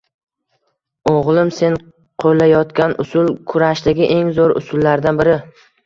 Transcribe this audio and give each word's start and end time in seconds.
Oʻgʻlim, 1.11 1.51
sen 1.59 1.77
qoʻllayotgan 2.25 2.99
usul 3.07 3.33
kurashdagi 3.55 4.13
eng 4.19 4.37
zoʻr 4.43 4.59
usullardan 4.65 5.25
biri 5.27 5.43